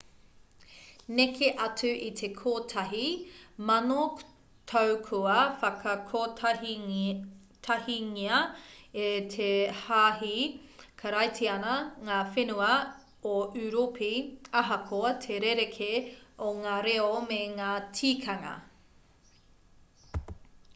[1.17, 3.01] neke atu i te kotahi
[3.69, 3.97] mano
[4.71, 8.39] tau kua whakakotahingia
[9.09, 9.49] e te
[9.83, 10.33] hāhi
[11.03, 11.75] karaitiana
[12.09, 12.69] ngā whenua
[13.33, 13.35] o
[13.67, 14.09] ūropi
[14.63, 15.91] ahakoa te rerekē
[16.47, 17.69] o ngā reo me ngā
[18.01, 18.55] tikanga